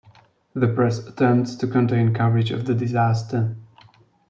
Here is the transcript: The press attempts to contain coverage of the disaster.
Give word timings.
The 0.55 0.67
press 0.67 0.97
attempts 1.05 1.53
to 1.57 1.67
contain 1.67 2.11
coverage 2.15 2.49
of 2.49 2.65
the 2.65 2.73
disaster. 2.73 3.55